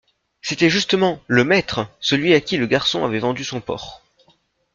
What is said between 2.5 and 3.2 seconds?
le garçon avait